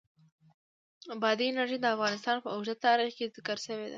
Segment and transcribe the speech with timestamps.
[1.21, 3.89] بادي انرژي د افغانستان په اوږده تاریخ کې ذکر شوی دی.